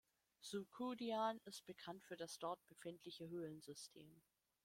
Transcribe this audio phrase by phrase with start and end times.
[0.41, 4.19] Zhoukoudian ist bekannt für das dort befindliche Höhlensystem.